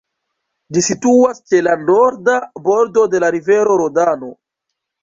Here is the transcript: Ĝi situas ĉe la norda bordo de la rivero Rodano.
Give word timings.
Ĝi 0.77 0.81
situas 0.85 1.43
ĉe 1.51 1.61
la 1.67 1.75
norda 1.83 2.39
bordo 2.71 3.07
de 3.13 3.25
la 3.27 3.31
rivero 3.39 3.79
Rodano. 3.85 4.35